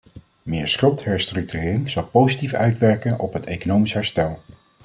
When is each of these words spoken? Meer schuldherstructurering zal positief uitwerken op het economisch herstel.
Meer 0.41 0.67
schuldherstructurering 0.67 1.89
zal 1.89 2.05
positief 2.07 2.53
uitwerken 2.53 3.19
op 3.19 3.33
het 3.33 3.45
economisch 3.45 3.93
herstel. 3.93 4.39